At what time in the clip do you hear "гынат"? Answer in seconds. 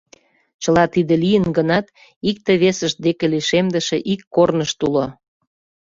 1.57-1.85